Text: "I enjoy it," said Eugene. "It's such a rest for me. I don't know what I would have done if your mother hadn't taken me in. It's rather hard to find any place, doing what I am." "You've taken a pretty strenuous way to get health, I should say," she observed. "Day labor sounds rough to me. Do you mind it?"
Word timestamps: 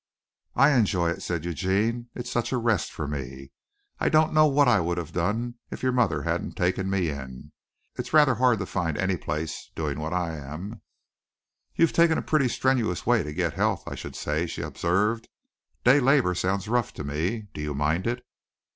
"I 0.55 0.71
enjoy 0.71 1.11
it," 1.11 1.21
said 1.21 1.45
Eugene. 1.45 2.09
"It's 2.15 2.31
such 2.31 2.51
a 2.51 2.57
rest 2.57 2.91
for 2.91 3.07
me. 3.07 3.51
I 3.99 4.09
don't 4.09 4.33
know 4.33 4.47
what 4.47 4.67
I 4.67 4.79
would 4.79 4.97
have 4.97 5.11
done 5.13 5.59
if 5.69 5.83
your 5.83 5.91
mother 5.91 6.23
hadn't 6.23 6.53
taken 6.55 6.89
me 6.89 7.09
in. 7.11 7.51
It's 7.97 8.11
rather 8.11 8.33
hard 8.33 8.57
to 8.57 8.65
find 8.65 8.97
any 8.97 9.15
place, 9.15 9.69
doing 9.75 9.99
what 9.99 10.11
I 10.11 10.35
am." 10.35 10.81
"You've 11.75 11.93
taken 11.93 12.17
a 12.17 12.23
pretty 12.23 12.47
strenuous 12.47 13.05
way 13.05 13.21
to 13.21 13.31
get 13.31 13.53
health, 13.53 13.83
I 13.87 13.93
should 13.93 14.15
say," 14.15 14.47
she 14.47 14.63
observed. 14.63 15.29
"Day 15.83 15.99
labor 15.99 16.33
sounds 16.33 16.67
rough 16.67 16.95
to 16.95 17.03
me. 17.03 17.49
Do 17.53 17.61
you 17.61 17.75
mind 17.75 18.07
it?" 18.07 18.25